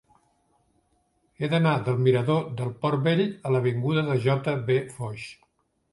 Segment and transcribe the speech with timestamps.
[1.41, 4.57] He d'anar del mirador del Port Vell a l'avinguda de J.
[4.71, 4.79] V.
[4.99, 5.29] Foix.